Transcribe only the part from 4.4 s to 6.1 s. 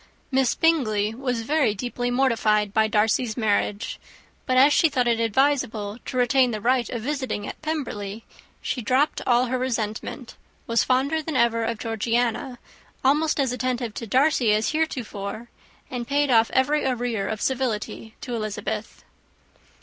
but as she thought it advisable